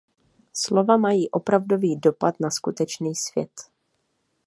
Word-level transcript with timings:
Slova 0.53 0.97
mají 0.97 1.29
opravdový 1.29 1.95
dopad 1.95 2.35
na 2.39 2.49
skutečný 2.51 3.15
svět. 3.15 3.51